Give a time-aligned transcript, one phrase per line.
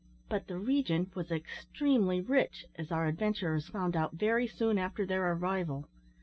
[0.29, 5.31] But the region was extremely rich, as our adventurers found out very soon after their
[5.33, 5.87] arrival.